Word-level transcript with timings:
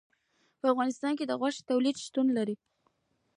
په 0.59 0.65
افغانستان 0.73 1.13
کې 1.17 1.25
د 1.27 1.31
غوښې 1.39 1.61
تولید 1.69 1.95
شتون 2.05 2.27
لري. 2.37 2.55